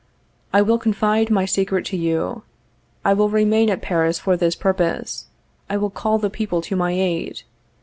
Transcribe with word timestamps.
_I 0.51 0.63
will 0.63 0.79
confide 0.79 1.29
my 1.29 1.45
secret 1.45 1.85
to 1.85 1.95
you. 1.95 2.41
I 3.05 3.13
will 3.13 3.29
remain 3.29 3.69
at 3.69 3.83
Paris 3.83 4.17
for 4.17 4.35
this 4.35 4.55
purpose; 4.55 5.27
I 5.69 5.77
will 5.77 5.91
call 5.91 6.17
the 6.17 6.31
people 6.31 6.59
to 6.63 6.75
my 6.75 6.93
aid. 6.93 7.43